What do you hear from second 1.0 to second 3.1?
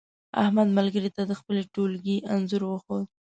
ته د خپل ټولگي انځور وښود.